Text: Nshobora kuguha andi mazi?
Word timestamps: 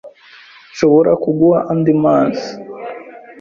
Nshobora 0.71 1.11
kuguha 1.23 1.59
andi 1.71 1.93
mazi? 2.03 2.49